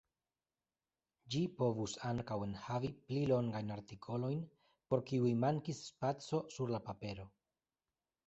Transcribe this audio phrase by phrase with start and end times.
[1.33, 4.41] Ĝi povus ankaŭ enhavi pli longajn artikolojn,
[4.93, 7.27] por kiuj mankis spaco sur la papero.